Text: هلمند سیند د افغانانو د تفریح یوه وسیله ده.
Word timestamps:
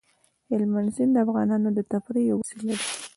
هلمند 0.49 0.89
سیند 0.95 1.11
د 1.15 1.17
افغانانو 1.25 1.69
د 1.77 1.79
تفریح 1.91 2.25
یوه 2.29 2.39
وسیله 2.41 2.75
ده. 2.79 2.85